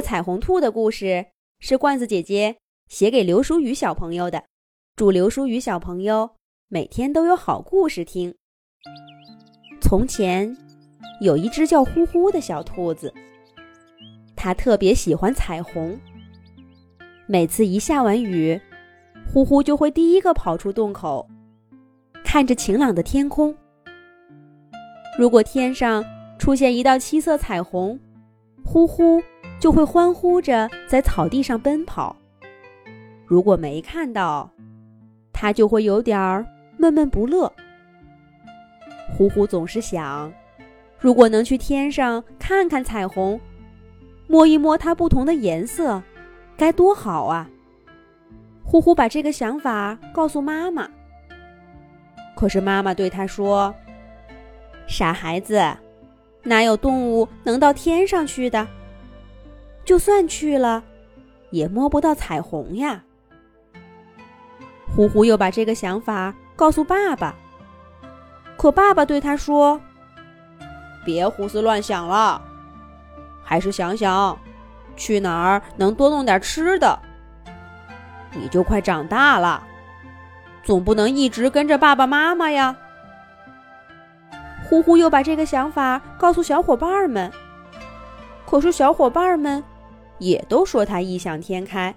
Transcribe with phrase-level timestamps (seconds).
[0.00, 1.26] 彩虹兔的故事
[1.60, 2.56] 是罐子姐姐
[2.88, 4.44] 写给刘淑雨小朋友的。
[4.96, 6.30] 祝刘淑雨小朋友
[6.68, 8.34] 每天都有好故事听。
[9.80, 10.56] 从前
[11.20, 13.12] 有一只叫呼呼的小兔子，
[14.34, 15.98] 它特别喜欢彩虹。
[17.26, 18.60] 每次一下完雨，
[19.32, 21.28] 呼呼就会第一个跑出洞口，
[22.24, 23.54] 看着晴朗的天空。
[25.18, 26.04] 如果天上
[26.38, 27.98] 出现一道七色彩虹，
[28.64, 29.22] 呼呼。
[29.58, 32.14] 就会欢呼着在草地上奔跑。
[33.26, 34.50] 如果没看到，
[35.32, 36.46] 他就会有点儿
[36.78, 37.52] 闷闷不乐。
[39.16, 40.32] 呼呼总是想，
[40.98, 43.40] 如果能去天上看看彩虹，
[44.26, 46.02] 摸一摸它不同的颜色，
[46.56, 47.48] 该多好啊！
[48.64, 50.88] 呼呼把这个想法告诉妈妈，
[52.34, 53.74] 可是妈妈对他说
[54.88, 55.62] ：“傻孩子，
[56.42, 58.66] 哪有动物能到天上去的？”
[59.86, 60.82] 就算去了，
[61.50, 63.04] 也摸不到彩虹呀。
[64.94, 67.34] 呼呼又把这个想法告诉爸爸，
[68.56, 69.80] 可爸爸对他说
[71.06, 72.42] ：“别胡思乱想了，
[73.44, 74.36] 还是想想
[74.96, 76.98] 去哪儿能多弄点吃的。
[78.32, 79.62] 你就快长大了，
[80.64, 82.76] 总不能一直跟着爸爸妈妈呀。”
[84.68, 87.30] 呼呼又把这个想法告诉小伙伴们，
[88.44, 89.62] 可是小伙伴们。
[90.18, 91.94] 也都说他异想天开。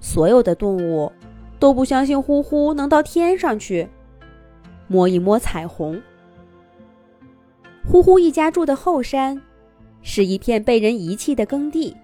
[0.00, 1.10] 所有的动物
[1.58, 3.88] 都不相信呼呼能到天上去
[4.86, 6.00] 摸一摸彩虹。
[7.88, 9.40] 呼呼一家住的后山
[10.02, 11.96] 是一片被人遗弃的耕地，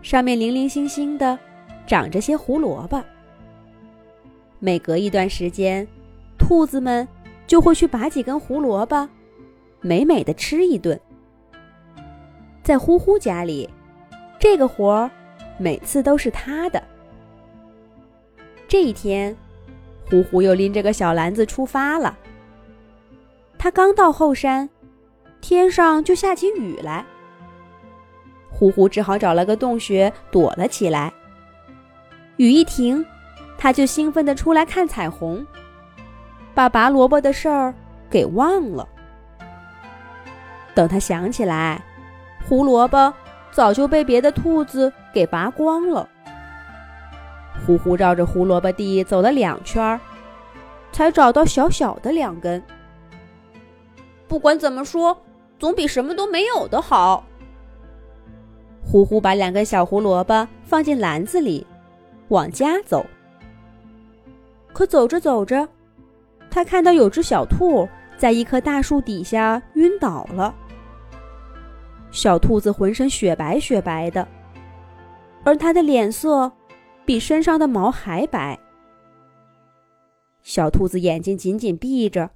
[0.00, 1.38] 上面零零星星的
[1.86, 3.02] 长着些胡萝卜。
[4.58, 5.86] 每隔一段时间，
[6.38, 7.06] 兔子们
[7.46, 9.08] 就会去拔几根胡萝卜，
[9.80, 10.98] 美美的吃一顿。
[12.70, 13.68] 在呼呼家里，
[14.38, 15.10] 这个活儿
[15.58, 16.80] 每次都是他的。
[18.68, 19.36] 这一天，
[20.08, 22.16] 呼呼又拎着个小篮子出发了。
[23.58, 24.70] 他刚到后山，
[25.40, 27.04] 天上就下起雨来。
[28.52, 31.12] 呼呼只好找了个洞穴躲了起来。
[32.36, 33.04] 雨一停，
[33.58, 35.44] 他就兴奋地出来看彩虹，
[36.54, 37.74] 把拔萝卜的事儿
[38.08, 38.88] 给忘了。
[40.72, 41.84] 等他想起来。
[42.50, 43.14] 胡萝卜
[43.52, 46.08] 早就被别的兔子给拔光了。
[47.64, 50.00] 呼呼绕着胡萝卜地走了两圈，
[50.90, 52.60] 才找到小小的两根。
[54.26, 55.16] 不管怎么说，
[55.60, 57.24] 总比什么都没有的好。
[58.82, 61.64] 呼呼把两根小胡萝卜放进篮子里，
[62.30, 63.06] 往家走。
[64.72, 65.68] 可走着走着，
[66.50, 67.88] 他看到有只小兔
[68.18, 70.52] 在一棵大树底下晕倒了。
[72.12, 74.26] 小兔子浑身雪白雪白的，
[75.44, 76.52] 而它的脸色
[77.04, 78.58] 比身上的毛还白。
[80.42, 82.32] 小兔子眼睛紧紧闭着，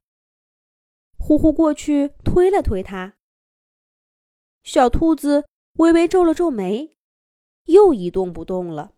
[1.19, 3.15] 呼呼过去推了推它。
[4.63, 6.97] 小兔子微微皱了皱眉，
[7.65, 8.93] 又一动不动了。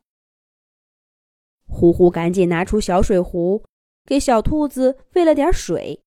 [1.66, 3.64] 呼呼赶紧拿出小水壶，
[4.04, 6.02] 给小兔子喂了点水。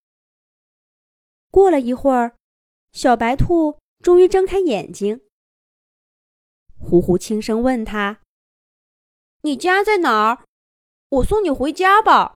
[1.52, 2.36] 过了一会儿，
[2.92, 3.80] 小白兔。
[4.00, 5.22] 终于睁开眼睛，
[6.80, 8.22] 呼呼轻声问他
[9.44, 10.46] ：“你家在哪儿？
[11.10, 12.36] 我送你回家吧。”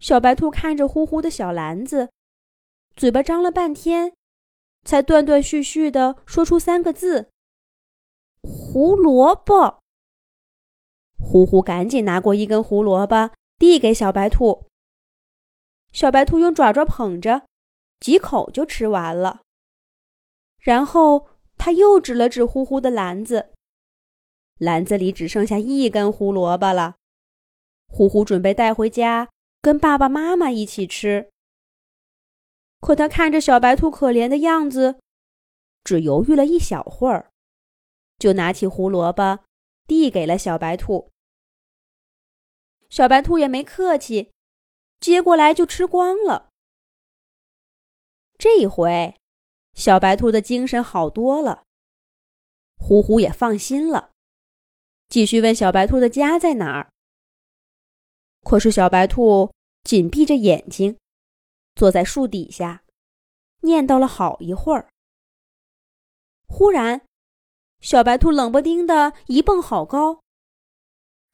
[0.00, 2.10] 小白兔看着呼呼的小篮子，
[2.96, 4.14] 嘴巴张了半天，
[4.84, 7.30] 才断断续续的说出三个字
[8.42, 9.80] ：“胡萝卜。”
[11.16, 14.66] 呼呼赶紧拿过一根胡萝卜，递给小白兔。
[15.92, 17.46] 小白兔用爪爪捧着，
[18.00, 19.42] 几口就吃完了。
[20.64, 23.52] 然后他又指了指呼呼的篮子，
[24.56, 26.96] 篮子里只剩下一根胡萝卜了。
[27.86, 29.28] 呼呼准备带回家
[29.60, 31.30] 跟爸爸妈妈一起吃。
[32.80, 34.98] 可他看着小白兔可怜的样子，
[35.84, 37.30] 只犹豫了一小会儿，
[38.18, 39.40] 就拿起胡萝卜
[39.86, 41.10] 递给了小白兔。
[42.88, 44.32] 小白兔也没客气，
[44.98, 46.48] 接过来就吃光了。
[48.38, 49.14] 这一回。
[49.74, 51.64] 小白兔的精神好多了，
[52.76, 54.12] 呼呼也放心了，
[55.08, 56.90] 继续问小白兔的家在哪儿。
[58.42, 60.96] 可是小白兔紧闭着眼睛，
[61.74, 62.84] 坐在树底下，
[63.62, 64.88] 念叨了好一会儿。
[66.46, 67.02] 忽然，
[67.80, 70.20] 小白兔冷不丁的一蹦好高，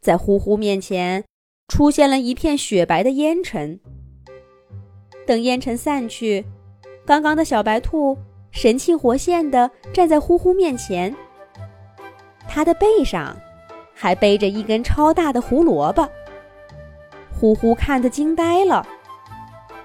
[0.01, 1.27] 在呼呼面前
[1.69, 3.81] 出现了一片雪白的烟尘。
[5.27, 6.47] 等烟尘散去，
[7.07, 8.17] 刚刚的小白兔。
[8.53, 11.15] 神气活现地站在呼呼面前，
[12.49, 13.37] 它的背上
[13.95, 16.05] 还背着一根超大的胡萝卜。
[17.33, 18.85] 呼呼看得惊呆了。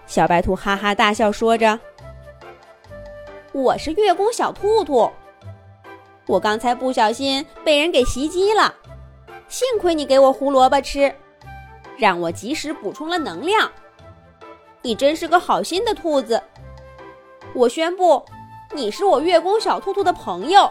[0.08, 1.80] 小白兔哈哈大笑，说着
[3.54, 5.12] ：“我是月宫小兔兔，
[6.26, 8.74] 我刚才不小心被人给袭击了，
[9.48, 11.14] 幸亏你给我胡萝卜吃，
[12.00, 13.72] 让我及时补充了能量。
[14.82, 16.42] 你真是个好心的兔子。
[17.56, 18.22] 我宣布，
[18.74, 20.70] 你是我月宫小兔兔的朋友。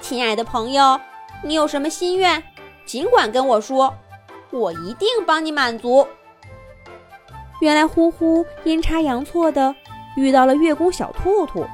[0.00, 1.00] 亲爱的朋友，
[1.42, 2.40] 你有什么心愿，
[2.86, 3.92] 尽管跟我说，
[4.52, 6.06] 我一定帮你满足。”
[7.60, 9.74] 原来呼呼阴差阳错的
[10.16, 11.66] 遇到了月宫小兔兔，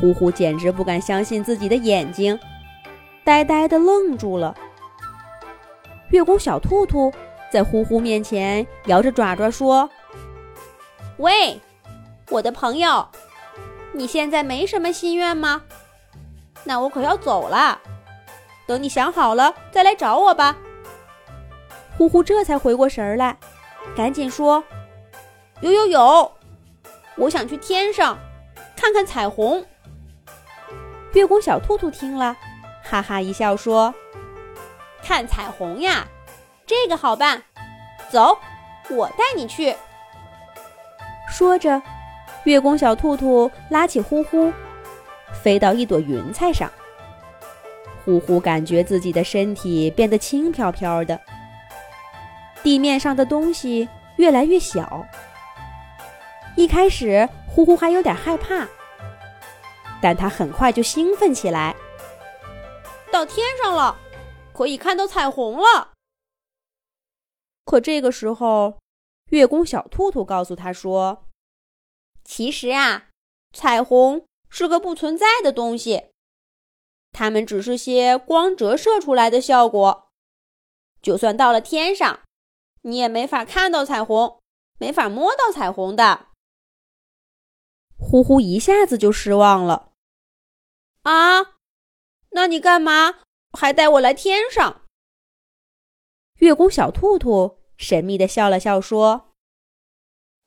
[0.00, 2.38] 呼呼简直不敢相信自己的眼睛，
[3.24, 4.54] 呆呆的愣住了。
[6.10, 7.12] 月宫小兔兔
[7.50, 9.90] 在呼呼面前摇着爪爪说
[11.18, 11.60] ：“喂，
[12.30, 13.08] 我的朋友，
[13.92, 15.62] 你现在没什么心愿吗？
[16.64, 17.80] 那我可要走了，
[18.66, 20.56] 等你想好了再来找我吧。”
[21.96, 23.36] 呼呼这才回过神儿来。
[23.96, 24.62] 赶紧说，
[25.60, 26.32] 有有有！
[27.16, 28.18] 我想去天上
[28.76, 29.64] 看看彩虹。
[31.14, 32.36] 月宫小兔兔听了，
[32.84, 33.92] 哈哈一笑说
[35.02, 36.06] ：“看彩虹呀，
[36.66, 37.42] 这个好办，
[38.10, 38.38] 走，
[38.90, 39.74] 我带你去。”
[41.28, 41.82] 说着，
[42.48, 44.50] 月宫小兔兔拉起呼呼，
[45.42, 46.72] 飞到一朵云彩上。
[48.02, 51.20] 呼呼感觉自己的身体变得轻飘飘的。
[52.62, 53.86] 地面上的东西
[54.16, 55.06] 越来越小。
[56.56, 58.66] 一开始，呼呼还有点害怕，
[60.00, 61.76] 但他很快就兴奋起来。
[63.12, 63.94] 到天上了，
[64.54, 65.90] 可以看到彩虹了。
[67.66, 68.78] 可这个时候，
[69.32, 71.24] 月宫小兔兔告诉他说
[72.28, 73.08] ：“其实啊，
[73.54, 76.10] 彩虹是个不存在的东西，
[77.10, 80.10] 它们只是些光折射出来的效果。
[81.00, 82.20] 就算到了天上。”
[82.82, 84.40] 你也没法看到彩虹，
[84.78, 86.28] 没法摸到彩虹的。
[87.98, 89.92] 呼呼一下子就失望了。
[91.02, 91.56] 啊，
[92.30, 93.18] 那你干嘛
[93.52, 94.86] 还带我来天上？
[96.36, 99.34] 月宫小兔兔神秘的笑了笑说：“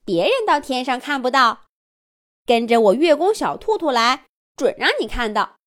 [0.06, 1.66] 别人到天上看不到，
[2.46, 5.58] 跟着我月宫小兔兔来，准让你看到。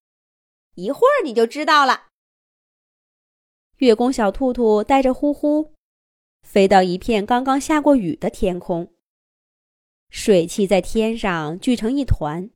[0.75, 2.09] 一会儿你就知道了。”
[3.79, 5.75] 月宫小兔兔带着呼呼。
[6.43, 8.93] 飞到一片刚刚下过雨的天空，
[10.11, 12.51] 水汽在天上聚成一团，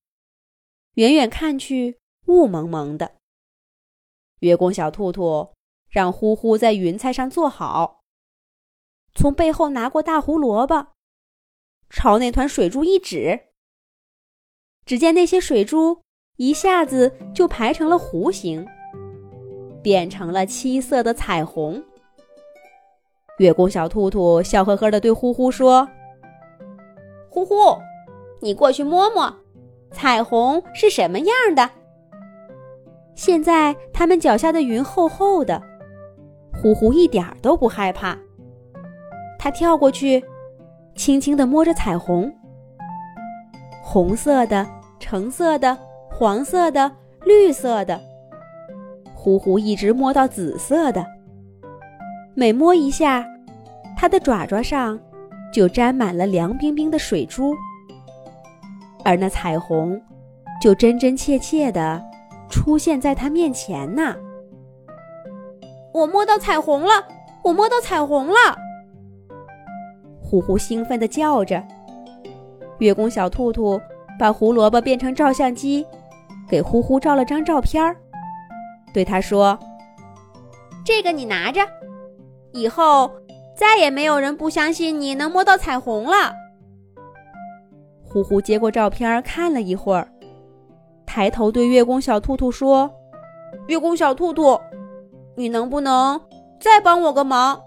[0.94, 3.16] 远远看去雾蒙蒙的。
[4.40, 5.54] 月宫小兔兔
[5.88, 8.02] 让呼呼在云彩上坐好，
[9.14, 10.88] 从背后拿过大胡萝卜，
[11.88, 13.47] 朝那团水珠一指，
[14.88, 15.98] 只见那些水珠
[16.38, 18.66] 一下子就排成了弧形，
[19.82, 21.84] 变成了七色的彩虹。
[23.36, 25.86] 月宫小兔兔笑呵呵地对呼呼说
[27.28, 27.54] ：“呼呼，
[28.40, 29.30] 你过去摸摸，
[29.90, 31.68] 彩虹是什么样的？”
[33.14, 35.62] 现在他们脚下的云厚厚的，
[36.62, 38.16] 呼呼一点都不害怕。
[39.38, 40.24] 他跳过去，
[40.94, 42.32] 轻轻地摸着彩虹，
[43.82, 44.66] 红色的、
[45.00, 45.76] 橙色的、
[46.10, 46.90] 黄色的、
[47.24, 48.00] 绿色的，
[49.14, 51.04] 呼呼一直摸到紫色的。
[52.34, 53.26] 每摸一下，
[53.96, 54.98] 它的爪爪上
[55.52, 57.54] 就沾满了凉冰冰的水珠，
[59.04, 60.00] 而那彩虹
[60.60, 62.02] 就真真切切的
[62.48, 64.14] 出现在它面前呢。
[65.92, 66.90] 我摸到彩虹了！
[67.42, 68.34] 我摸到彩虹了！
[70.22, 71.62] 呼呼兴奋地叫着。
[72.78, 73.80] 月宫小兔兔
[74.18, 75.86] 把胡萝卜变成照相机，
[76.48, 77.96] 给呼呼照了张照片儿，
[78.92, 79.58] 对他说
[80.84, 81.60] ：“这个你拿着。”
[82.52, 83.10] 以后
[83.54, 86.34] 再也没有人不相信你能摸到彩虹了。
[88.02, 90.08] 呼呼接过照片看了一会儿，
[91.04, 92.90] 抬头对月宫小兔兔说
[93.68, 94.58] ：“月宫小兔兔，
[95.36, 96.20] 你能不能
[96.58, 97.60] 再帮我个忙？”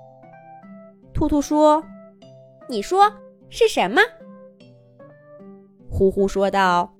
[1.13, 1.83] 兔兔说
[2.67, 3.11] ：“你说
[3.49, 4.01] 是什么？”
[6.01, 6.91] 呼呼说道：“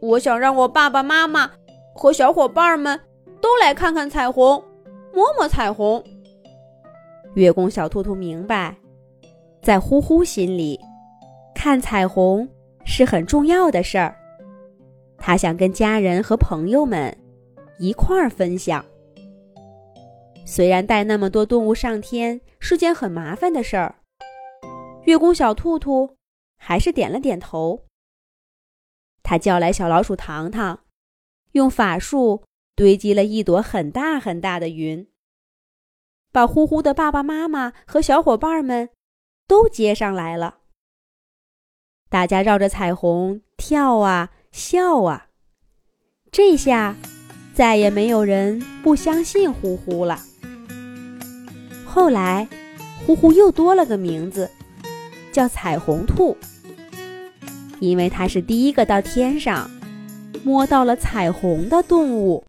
[0.00, 1.50] 我想让我爸爸妈妈
[1.94, 2.98] 和小伙伴们
[3.42, 4.64] 都来看看彩虹，
[5.12, 6.02] 摸摸彩虹。”
[7.36, 8.74] 月宫小兔兔明白，
[9.60, 10.80] 在呼呼心里，
[11.54, 12.48] 看彩虹
[12.86, 14.16] 是很重要的事儿。
[15.18, 17.14] 他想跟家人和朋友们
[17.78, 18.82] 一块儿分享。
[20.46, 23.94] 虽然带那么多动物上天是件很麻烦的事儿，
[25.04, 26.16] 月宫小兔兔
[26.56, 27.78] 还是点了点头。
[29.22, 30.80] 他叫来小老鼠糖糖，
[31.52, 32.42] 用法术
[32.74, 35.06] 堆积了一朵很大很大的云，
[36.32, 38.90] 把呼呼的爸爸妈妈和小伙伴们
[39.46, 40.58] 都接上来了。
[42.08, 45.28] 大家绕着彩虹跳啊笑啊，
[46.30, 46.96] 这下
[47.54, 50.18] 再也没有人不相信呼呼了。
[51.86, 52.48] 后来，
[53.06, 54.50] 呼呼又多了个名字，
[55.32, 56.36] 叫彩虹兔。
[57.82, 59.68] 因为它是第一个到天上
[60.44, 62.40] 摸到了彩虹的动物。